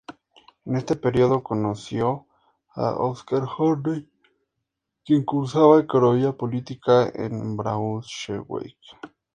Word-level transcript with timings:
En 0.65 0.77
este 0.77 0.95
período 0.95 1.43
conoció 1.43 2.25
a 2.69 2.95
Oskar 2.95 3.43
Horney, 3.45 4.09
quien 5.05 5.23
cursaba 5.23 5.79
economía 5.79 6.31
política 6.31 7.11
en 7.13 7.55
Braunschweig. 7.55 8.77